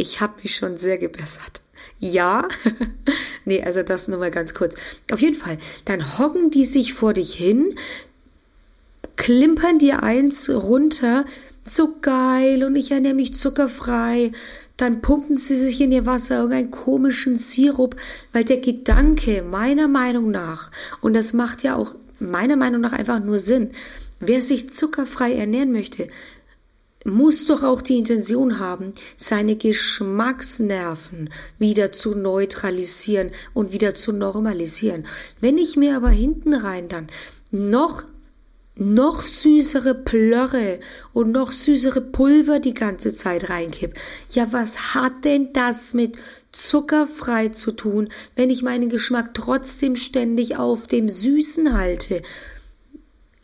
Ich 0.00 0.22
habe 0.22 0.34
mich 0.42 0.56
schon 0.56 0.78
sehr 0.78 0.96
gebessert. 0.96 1.60
Ja, 1.98 2.48
nee, 3.44 3.62
also 3.62 3.82
das 3.82 4.08
nur 4.08 4.18
mal 4.18 4.30
ganz 4.30 4.54
kurz. 4.54 4.74
Auf 5.12 5.20
jeden 5.20 5.36
Fall, 5.36 5.58
dann 5.84 6.18
hocken 6.18 6.50
die 6.50 6.64
sich 6.64 6.94
vor 6.94 7.12
dich 7.12 7.34
hin, 7.34 7.74
klimpern 9.16 9.78
dir 9.78 10.02
eins 10.02 10.48
runter, 10.48 11.26
so 11.66 11.96
geil 12.00 12.64
und 12.64 12.76
ich 12.76 12.90
ernähre 12.90 13.14
mich 13.14 13.34
zuckerfrei. 13.36 14.32
Dann 14.78 15.02
pumpen 15.02 15.36
sie 15.36 15.56
sich 15.56 15.82
in 15.82 15.92
ihr 15.92 16.06
Wasser 16.06 16.36
irgendeinen 16.36 16.70
komischen 16.70 17.36
Sirup, 17.36 17.94
weil 18.32 18.44
der 18.44 18.56
Gedanke 18.56 19.42
meiner 19.42 19.88
Meinung 19.88 20.30
nach, 20.30 20.70
und 21.02 21.12
das 21.12 21.34
macht 21.34 21.62
ja 21.62 21.76
auch 21.76 21.96
meiner 22.18 22.56
Meinung 22.56 22.80
nach 22.80 22.94
einfach 22.94 23.20
nur 23.20 23.38
Sinn, 23.38 23.72
wer 24.20 24.40
sich 24.40 24.72
zuckerfrei 24.72 25.34
ernähren 25.34 25.72
möchte, 25.72 26.08
muss 27.04 27.46
doch 27.46 27.62
auch 27.62 27.82
die 27.82 27.98
Intention 27.98 28.58
haben, 28.58 28.92
seine 29.16 29.56
Geschmacksnerven 29.56 31.30
wieder 31.58 31.92
zu 31.92 32.14
neutralisieren 32.14 33.30
und 33.54 33.72
wieder 33.72 33.94
zu 33.94 34.12
normalisieren. 34.12 35.06
Wenn 35.40 35.58
ich 35.58 35.76
mir 35.76 35.96
aber 35.96 36.10
hinten 36.10 36.54
rein 36.54 36.88
dann 36.88 37.06
noch 37.50 38.04
noch 38.76 39.20
süßere 39.22 39.94
Plörre 39.94 40.80
und 41.12 41.32
noch 41.32 41.52
süßere 41.52 42.00
Pulver 42.00 42.60
die 42.60 42.72
ganze 42.72 43.14
Zeit 43.14 43.50
reinkipp. 43.50 43.92
Ja, 44.30 44.52
was 44.52 44.94
hat 44.94 45.24
denn 45.24 45.52
das 45.52 45.92
mit 45.92 46.16
zuckerfrei 46.50 47.50
zu 47.50 47.72
tun, 47.72 48.08
wenn 48.36 48.48
ich 48.48 48.62
meinen 48.62 48.88
Geschmack 48.88 49.34
trotzdem 49.34 49.96
ständig 49.96 50.56
auf 50.56 50.86
dem 50.86 51.10
Süßen 51.10 51.76
halte? 51.76 52.22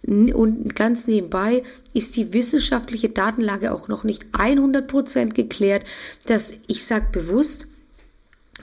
Und 0.07 0.77
ganz 0.77 1.09
nebenbei 1.09 1.65
ist 1.93 2.17
die 2.17 2.33
wissenschaftliche 2.33 3.09
Datenlage 3.09 3.73
auch 3.73 3.89
noch 3.89 4.05
nicht 4.05 4.27
100% 4.33 5.35
geklärt, 5.35 5.85
dass 6.27 6.55
ich 6.69 6.85
sag 6.85 7.11
bewusst, 7.11 7.67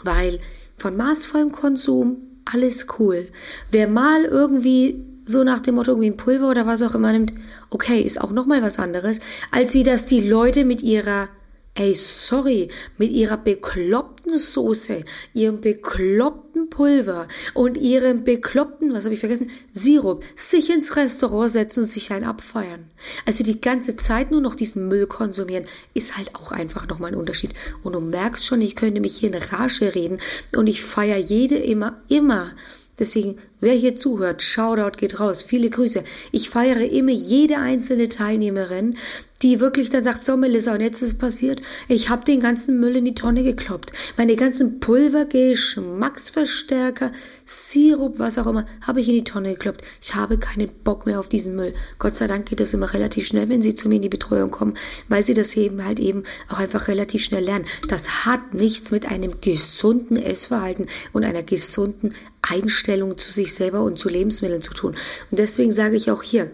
weil 0.04 0.40
von 0.78 0.96
maßvollem 0.96 1.52
Konsum 1.52 2.18
alles 2.46 2.88
cool. 2.98 3.28
Wer 3.72 3.88
mal 3.88 4.26
irgendwie 4.26 5.04
so 5.26 5.44
nach 5.44 5.60
dem 5.60 5.76
Motto 5.76 5.92
irgendwie 5.92 6.12
ein 6.12 6.18
Pulver 6.18 6.50
oder 6.50 6.66
was 6.66 6.82
auch 6.82 6.96
immer 6.96 7.12
nimmt, 7.12 7.34
okay, 7.70 8.02
ist 8.02 8.20
auch 8.20 8.32
nochmal 8.32 8.62
was 8.62 8.80
anderes, 8.80 9.20
als 9.52 9.74
wie 9.74 9.84
das 9.84 10.06
die 10.06 10.22
Leute 10.22 10.66
mit 10.66 10.82
ihrer, 10.82 11.30
ey, 11.76 11.94
sorry, 11.96 12.70
mit 12.98 13.12
ihrer 13.12 13.38
bekloppten 13.38 14.38
Soße, 14.38 15.04
ihrem 15.34 15.60
bekloppten 15.60 16.70
Pulver 16.70 17.28
und 17.54 17.78
ihrem 17.78 18.24
bekloppten, 18.24 18.94
was 18.94 19.06
habe 19.06 19.16
ich 19.16 19.20
vergessen, 19.20 19.50
Sirup, 19.72 20.24
sich 20.36 20.70
ins 20.70 20.96
Restaurant 20.96 21.50
setzen, 21.50 21.84
sich 21.84 22.12
ein 22.12 22.24
abfeiern. 22.24 22.92
Also 23.26 23.44
die 23.44 23.60
ganze 23.60 23.96
Zeit 23.96 24.30
nur 24.30 24.42
noch 24.42 24.56
diesen 24.56 24.88
Müll 24.88 25.08
konsumieren, 25.08 25.66
ist 25.94 26.18
halt 26.18 26.36
auch 26.36 26.52
einfach 26.52 26.88
nochmal 26.88 27.12
ein 27.12 27.18
Unterschied. 27.18 27.52
Und 27.82 27.94
du 27.94 28.00
merkst 28.00 28.46
schon, 28.46 28.62
ich 28.62 28.76
könnte 28.76 29.02
mich 29.02 29.18
hier 29.18 29.34
in 29.34 29.42
Rage 29.42 29.96
reden 29.96 30.20
und 30.56 30.68
ich 30.68 30.84
feiere 30.84 31.18
jede 31.18 31.58
immer, 31.58 32.02
immer 32.08 32.52
Deswegen, 33.00 33.40
wer 33.64 33.74
hier 33.74 33.96
zuhört, 33.96 34.42
Shoutout 34.42 34.98
geht 34.98 35.20
raus, 35.20 35.42
viele 35.42 35.70
Grüße. 35.70 36.04
Ich 36.32 36.50
feiere 36.50 36.82
immer 36.82 37.12
jede 37.12 37.58
einzelne 37.58 38.10
Teilnehmerin, 38.10 38.98
die 39.42 39.60
wirklich 39.60 39.90
dann 39.90 40.04
sagt, 40.04 40.24
so 40.24 40.38
Melissa, 40.38 40.74
und 40.74 40.82
jetzt 40.82 41.02
ist 41.02 41.08
es 41.08 41.18
passiert, 41.18 41.62
ich 41.88 42.10
habe 42.10 42.24
den 42.24 42.40
ganzen 42.40 42.80
Müll 42.80 42.96
in 42.96 43.06
die 43.06 43.14
Tonne 43.14 43.44
gekloppt. 43.44 43.92
Meine 44.16 44.36
ganzen 44.36 44.80
Pulver, 44.80 45.26
Geschmacksverstärker, 45.26 47.12
Sirup, 47.46 48.20
was 48.20 48.38
auch 48.38 48.48
immer, 48.48 48.66
habe 48.86 49.02
ich 49.02 49.10
in 49.10 49.16
die 49.16 49.24
Tonne 49.24 49.54
gekloppt. 49.54 49.82
Ich 50.02 50.16
habe 50.16 50.38
keinen 50.38 50.70
Bock 50.84 51.06
mehr 51.06 51.20
auf 51.20 51.28
diesen 51.28 51.56
Müll. 51.56 51.74
Gott 52.00 52.16
sei 52.16 52.28
Dank 52.28 52.46
geht 52.46 52.62
das 52.62 52.74
immer 52.74 52.94
relativ 52.94 53.28
schnell, 53.28 53.50
wenn 53.50 53.62
sie 53.62 53.76
zu 53.76 53.90
mir 53.90 53.96
in 53.96 54.02
die 54.02 54.10
Betreuung 54.10 54.52
kommen, 54.52 54.78
weil 55.10 55.24
sie 55.24 55.34
das 55.34 55.56
eben 55.58 55.84
halt 55.84 56.00
eben 56.00 56.24
auch 56.48 56.60
einfach 56.60 56.88
relativ 56.88 57.24
schnell 57.24 57.44
lernen. 57.44 57.66
Das 57.90 58.26
hat 58.26 58.54
nichts 58.54 58.92
mit 58.92 59.10
einem 59.10 59.42
gesunden 59.42 60.18
Essverhalten 60.18 60.88
und 61.12 61.26
einer 61.26 61.44
gesunden 61.44 62.14
Einstellung 62.42 63.18
zu 63.18 63.32
sich 63.32 63.53
selber 63.56 63.84
und 63.84 64.00
zu 64.00 64.10
Lebensmitteln 64.10 64.62
zu 64.62 64.74
tun. 64.74 64.96
Und 65.32 65.40
deswegen 65.40 65.72
sage 65.72 65.96
ich 65.96 66.12
auch 66.12 66.24
hier, 66.24 66.52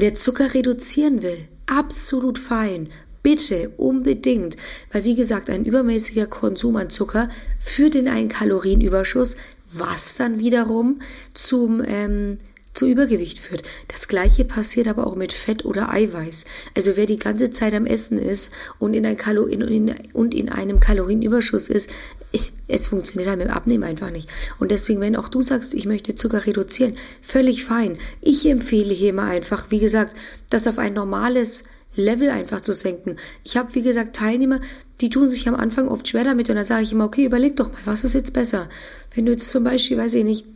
Wer 0.00 0.14
Zucker 0.14 0.54
reduzieren 0.54 1.20
will, 1.20 1.36
absolut 1.66 2.38
fein. 2.38 2.88
Bitte, 3.22 3.70
unbedingt. 3.76 4.56
Weil, 4.90 5.04
wie 5.04 5.14
gesagt, 5.14 5.50
ein 5.50 5.66
übermäßiger 5.66 6.26
Konsum 6.26 6.76
an 6.76 6.88
Zucker 6.88 7.28
führt 7.60 7.94
in 7.96 8.08
einen 8.08 8.30
Kalorienüberschuss, 8.30 9.36
was 9.70 10.16
dann 10.16 10.38
wiederum 10.38 11.02
zum, 11.34 11.82
ähm, 11.86 12.38
zu 12.72 12.86
Übergewicht 12.86 13.40
führt. 13.40 13.62
Das 13.88 14.08
gleiche 14.08 14.46
passiert 14.46 14.88
aber 14.88 15.06
auch 15.06 15.16
mit 15.16 15.34
Fett 15.34 15.66
oder 15.66 15.92
Eiweiß. 15.92 16.46
Also 16.74 16.96
wer 16.96 17.04
die 17.04 17.18
ganze 17.18 17.50
Zeit 17.50 17.74
am 17.74 17.84
Essen 17.84 18.16
ist 18.16 18.50
und 18.78 18.94
in, 18.94 19.04
ein 19.04 19.18
Kalo 19.18 19.44
in, 19.44 19.60
in, 19.60 19.94
und 20.14 20.34
in 20.34 20.48
einem 20.48 20.80
Kalorienüberschuss 20.80 21.68
ist, 21.68 21.90
ich, 22.32 22.52
es 22.68 22.88
funktioniert 22.88 23.28
halt 23.28 23.38
mit 23.38 23.48
dem 23.48 23.54
Abnehmen 23.54 23.84
einfach 23.84 24.10
nicht. 24.10 24.28
Und 24.58 24.70
deswegen, 24.70 25.00
wenn 25.00 25.16
auch 25.16 25.28
du 25.28 25.40
sagst, 25.40 25.74
ich 25.74 25.86
möchte 25.86 26.14
Zucker 26.14 26.46
reduzieren, 26.46 26.96
völlig 27.20 27.64
fein. 27.64 27.98
Ich 28.20 28.46
empfehle 28.46 28.94
hier 28.94 29.12
mal 29.12 29.28
einfach, 29.28 29.66
wie 29.70 29.80
gesagt, 29.80 30.14
das 30.48 30.68
auf 30.68 30.78
ein 30.78 30.94
normales 30.94 31.64
Level 31.96 32.30
einfach 32.30 32.60
zu 32.60 32.72
senken. 32.72 33.16
Ich 33.44 33.56
habe, 33.56 33.74
wie 33.74 33.82
gesagt, 33.82 34.14
Teilnehmer, 34.14 34.60
die 35.00 35.10
tun 35.10 35.28
sich 35.28 35.48
am 35.48 35.56
Anfang 35.56 35.88
oft 35.88 36.06
schwer 36.06 36.24
damit 36.24 36.48
und 36.48 36.56
dann 36.56 36.64
sage 36.64 36.82
ich 36.82 36.92
immer, 36.92 37.06
okay, 37.06 37.24
überleg 37.24 37.56
doch 37.56 37.72
mal, 37.72 37.80
was 37.84 38.04
ist 38.04 38.14
jetzt 38.14 38.32
besser? 38.32 38.68
Wenn 39.14 39.26
du 39.26 39.32
jetzt 39.32 39.50
zum 39.50 39.64
Beispiel, 39.64 39.98
weiß 39.98 40.14
ich 40.14 40.24
nicht, 40.24 40.46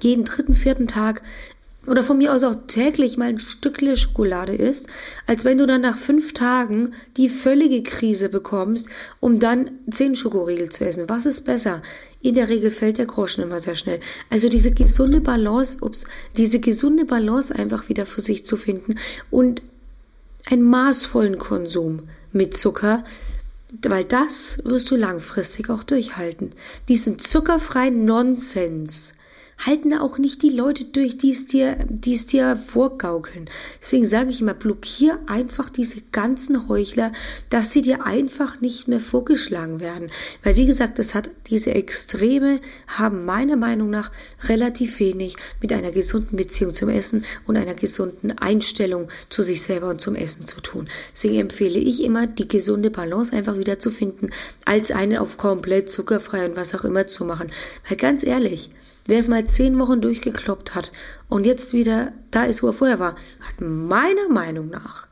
jeden 0.00 0.24
dritten, 0.24 0.54
vierten 0.54 0.86
Tag 0.86 1.22
oder 1.86 2.02
von 2.02 2.18
mir 2.18 2.32
aus 2.32 2.44
auch 2.44 2.56
täglich 2.66 3.16
mal 3.16 3.28
ein 3.28 3.38
Stückle 3.38 3.96
Schokolade 3.96 4.54
isst, 4.54 4.86
als 5.26 5.44
wenn 5.44 5.58
du 5.58 5.66
dann 5.66 5.80
nach 5.80 5.98
fünf 5.98 6.34
Tagen 6.34 6.94
die 7.16 7.28
völlige 7.28 7.82
Krise 7.82 8.28
bekommst, 8.28 8.88
um 9.20 9.38
dann 9.38 9.70
zehn 9.90 10.14
Schokoriegel 10.14 10.68
zu 10.68 10.84
essen. 10.84 11.08
Was 11.08 11.26
ist 11.26 11.42
besser? 11.42 11.82
In 12.20 12.34
der 12.34 12.48
Regel 12.48 12.70
fällt 12.70 12.98
der 12.98 13.06
Groschen 13.06 13.44
immer 13.44 13.58
sehr 13.58 13.74
schnell. 13.74 14.00
Also 14.30 14.48
diese 14.48 14.72
gesunde 14.72 15.20
Balance, 15.20 15.78
ups, 15.82 16.04
diese 16.36 16.58
gesunde 16.58 17.04
Balance 17.04 17.54
einfach 17.54 17.88
wieder 17.88 18.06
für 18.06 18.20
sich 18.20 18.46
zu 18.46 18.56
finden 18.56 18.96
und 19.30 19.62
einen 20.46 20.62
maßvollen 20.62 21.38
Konsum 21.38 22.08
mit 22.32 22.56
Zucker, 22.56 23.04
weil 23.82 24.04
das 24.04 24.58
wirst 24.64 24.90
du 24.90 24.96
langfristig 24.96 25.70
auch 25.70 25.82
durchhalten. 25.82 26.50
Diesen 26.88 27.18
zuckerfreien 27.18 28.04
Nonsens, 28.04 29.14
halten 29.58 29.94
auch 29.94 30.18
nicht 30.18 30.42
die 30.42 30.50
Leute 30.50 30.84
durch, 30.84 31.16
die 31.16 31.30
es 31.30 31.46
dir, 31.46 31.76
die 31.88 32.14
es 32.14 32.26
dir 32.26 32.56
vorgaukeln. 32.56 33.48
Deswegen 33.80 34.04
sage 34.04 34.30
ich 34.30 34.40
immer, 34.40 34.54
blockier 34.54 35.18
einfach 35.26 35.70
diese 35.70 36.00
ganzen 36.12 36.68
Heuchler, 36.68 37.12
dass 37.50 37.72
sie 37.72 37.82
dir 37.82 38.04
einfach 38.04 38.60
nicht 38.60 38.88
mehr 38.88 39.00
vorgeschlagen 39.00 39.80
werden. 39.80 40.10
Weil 40.42 40.56
wie 40.56 40.66
gesagt, 40.66 40.98
das 40.98 41.14
hat 41.14 41.30
diese 41.46 41.74
Extreme 41.74 42.60
haben 42.86 43.24
meiner 43.24 43.56
Meinung 43.56 43.90
nach 43.90 44.10
relativ 44.44 45.00
wenig 45.00 45.36
mit 45.60 45.72
einer 45.72 45.92
gesunden 45.92 46.36
Beziehung 46.36 46.74
zum 46.74 46.88
Essen 46.88 47.24
und 47.46 47.56
einer 47.56 47.74
gesunden 47.74 48.32
Einstellung 48.38 49.08
zu 49.28 49.42
sich 49.42 49.62
selber 49.62 49.88
und 49.88 50.00
zum 50.00 50.14
Essen 50.14 50.46
zu 50.46 50.60
tun. 50.60 50.88
Deswegen 51.12 51.36
empfehle 51.36 51.78
ich 51.78 52.02
immer, 52.02 52.26
die 52.26 52.48
gesunde 52.48 52.90
Balance 52.90 53.34
einfach 53.34 53.58
wieder 53.58 53.78
zu 53.78 53.90
finden, 53.90 54.30
als 54.64 54.90
einen 54.90 55.18
auf 55.18 55.36
komplett 55.36 55.90
zuckerfrei 55.90 56.46
und 56.46 56.56
was 56.56 56.74
auch 56.74 56.84
immer 56.84 57.06
zu 57.06 57.24
machen. 57.24 57.50
Weil 57.88 57.96
ganz 57.96 58.24
ehrlich, 58.24 58.70
Wer 59.06 59.18
es 59.18 59.28
mal 59.28 59.44
zehn 59.44 59.78
Wochen 59.78 60.00
durchgekloppt 60.00 60.74
hat 60.74 60.92
und 61.28 61.46
jetzt 61.46 61.74
wieder 61.74 62.12
da 62.30 62.44
ist, 62.44 62.62
wo 62.62 62.68
er 62.68 62.72
vorher 62.72 62.98
war, 62.98 63.16
hat 63.40 63.60
meiner 63.60 64.28
Meinung 64.30 64.70
nach 64.70 65.06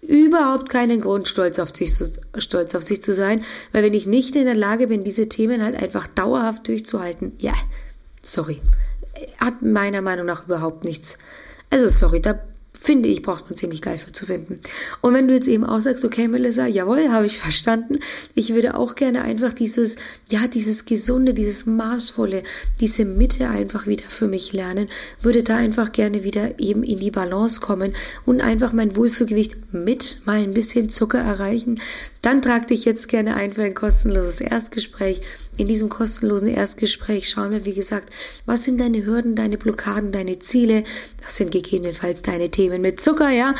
überhaupt 0.00 0.68
keinen 0.68 1.00
Grund, 1.00 1.28
stolz 1.28 1.58
auf 1.58 1.74
sich 1.74 1.94
zu, 1.94 2.10
stolz 2.38 2.74
auf 2.74 2.82
sich 2.82 3.02
zu 3.02 3.12
sein, 3.14 3.44
weil 3.72 3.82
wenn 3.82 3.94
ich 3.94 4.06
nicht 4.06 4.36
in 4.36 4.44
der 4.44 4.54
Lage 4.54 4.88
bin, 4.88 5.04
diese 5.04 5.28
Themen 5.28 5.62
halt 5.62 5.76
einfach 5.76 6.06
dauerhaft 6.06 6.68
durchzuhalten, 6.68 7.32
ja, 7.38 7.54
sorry, 8.22 8.60
hat 9.38 9.62
meiner 9.62 10.02
Meinung 10.02 10.26
nach 10.26 10.46
überhaupt 10.46 10.84
nichts. 10.84 11.18
Also 11.70 11.86
sorry, 11.86 12.20
da 12.20 12.38
finde 12.80 13.08
ich, 13.08 13.22
braucht 13.22 13.46
man 13.46 13.56
ziemlich 13.56 13.82
geil 13.82 13.98
für 13.98 14.12
zu 14.12 14.26
finden. 14.26 14.60
Und 15.00 15.14
wenn 15.14 15.28
du 15.28 15.34
jetzt 15.34 15.48
eben 15.48 15.64
auch 15.64 15.80
sagst, 15.80 16.04
okay, 16.04 16.28
Melissa, 16.28 16.66
jawohl, 16.66 17.08
habe 17.10 17.26
ich 17.26 17.38
verstanden. 17.38 17.98
Ich 18.34 18.54
würde 18.54 18.76
auch 18.76 18.94
gerne 18.94 19.22
einfach 19.22 19.52
dieses, 19.52 19.96
ja, 20.30 20.46
dieses 20.46 20.84
Gesunde, 20.84 21.34
dieses 21.34 21.66
Maßvolle, 21.66 22.42
diese 22.80 23.04
Mitte 23.04 23.48
einfach 23.48 23.86
wieder 23.86 24.08
für 24.08 24.26
mich 24.26 24.52
lernen, 24.52 24.88
würde 25.20 25.42
da 25.42 25.56
einfach 25.56 25.92
gerne 25.92 26.24
wieder 26.24 26.58
eben 26.58 26.82
in 26.82 26.98
die 26.98 27.10
Balance 27.10 27.60
kommen 27.60 27.94
und 28.24 28.40
einfach 28.40 28.72
mein 28.72 28.96
Wohlfühlgewicht 28.96 29.72
mit 29.72 30.20
mal 30.24 30.42
ein 30.42 30.54
bisschen 30.54 30.90
Zucker 30.90 31.18
erreichen. 31.18 31.80
Dann 32.22 32.42
trag 32.42 32.68
dich 32.68 32.84
jetzt 32.84 33.08
gerne 33.08 33.34
ein 33.34 33.52
für 33.52 33.62
ein 33.62 33.74
kostenloses 33.74 34.40
Erstgespräch 34.40 35.20
in 35.56 35.68
diesem 35.68 35.88
kostenlosen 35.88 36.48
Erstgespräch 36.48 37.28
schauen 37.28 37.50
wir, 37.50 37.64
wie 37.64 37.74
gesagt, 37.74 38.10
was 38.44 38.64
sind 38.64 38.80
deine 38.80 39.04
Hürden, 39.04 39.34
deine 39.34 39.58
Blockaden, 39.58 40.12
deine 40.12 40.38
Ziele, 40.38 40.84
das 41.20 41.36
sind 41.36 41.50
gegebenenfalls 41.50 42.22
deine 42.22 42.50
Themen 42.50 42.80
mit 42.82 43.00
Zucker, 43.00 43.30
ja. 43.30 43.54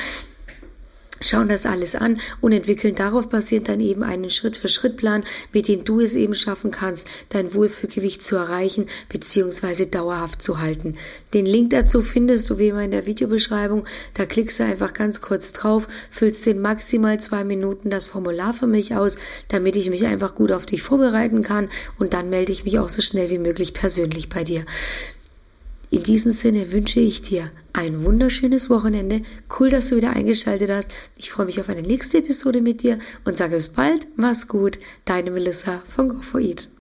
Schauen 1.20 1.48
das 1.48 1.66
alles 1.66 1.94
an 1.94 2.20
und 2.40 2.52
entwickeln 2.52 2.94
darauf 2.94 3.28
basierend 3.28 3.68
dann 3.68 3.80
eben 3.80 4.02
einen 4.02 4.30
Schritt-für-Schritt-Plan, 4.30 5.24
mit 5.52 5.68
dem 5.68 5.84
du 5.84 6.00
es 6.00 6.14
eben 6.14 6.34
schaffen 6.34 6.70
kannst, 6.70 7.08
dein 7.30 7.54
Wohlfühlgewicht 7.54 8.22
zu 8.22 8.36
erreichen 8.36 8.86
bzw. 9.08 9.86
dauerhaft 9.86 10.42
zu 10.42 10.60
halten. 10.60 10.96
Den 11.34 11.46
Link 11.46 11.70
dazu 11.70 12.02
findest 12.02 12.48
du 12.50 12.58
wie 12.58 12.68
immer 12.68 12.82
in 12.82 12.90
der 12.90 13.06
Videobeschreibung. 13.06 13.86
Da 14.14 14.26
klickst 14.26 14.60
du 14.60 14.64
einfach 14.64 14.92
ganz 14.92 15.20
kurz 15.20 15.52
drauf, 15.52 15.88
füllst 16.10 16.46
in 16.46 16.60
maximal 16.60 17.18
zwei 17.20 17.44
Minuten 17.44 17.90
das 17.90 18.06
Formular 18.06 18.52
für 18.52 18.66
mich 18.66 18.94
aus, 18.94 19.16
damit 19.48 19.76
ich 19.76 19.90
mich 19.90 20.06
einfach 20.06 20.34
gut 20.34 20.52
auf 20.52 20.66
dich 20.66 20.82
vorbereiten 20.82 21.42
kann 21.42 21.68
und 21.98 22.14
dann 22.14 22.30
melde 22.30 22.52
ich 22.52 22.64
mich 22.64 22.78
auch 22.78 22.88
so 22.88 23.02
schnell 23.02 23.30
wie 23.30 23.38
möglich 23.38 23.74
persönlich 23.74 24.28
bei 24.28 24.44
dir. 24.44 24.64
In 25.90 26.02
diesem 26.02 26.32
Sinne 26.32 26.72
wünsche 26.72 27.00
ich 27.00 27.22
dir 27.22 27.50
ein 27.72 28.04
wunderschönes 28.04 28.68
Wochenende. 28.70 29.22
Cool, 29.58 29.70
dass 29.70 29.88
du 29.88 29.96
wieder 29.96 30.10
eingeschaltet 30.10 30.70
hast. 30.70 30.90
Ich 31.16 31.30
freue 31.30 31.46
mich 31.46 31.60
auf 31.60 31.68
eine 31.68 31.82
nächste 31.82 32.18
Episode 32.18 32.60
mit 32.60 32.82
dir 32.82 32.98
und 33.24 33.36
sage 33.36 33.54
bis 33.54 33.68
bald. 33.68 34.08
Mach's 34.16 34.48
gut. 34.48 34.78
Deine 35.04 35.30
Melissa 35.30 35.82
von 35.86 36.10
Go4Eat. 36.10 36.68